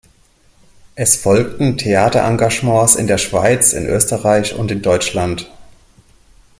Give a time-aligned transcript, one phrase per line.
[0.95, 5.47] Es folgten Theater-Engagements in der Schweiz, in Österreich und in Deutschland.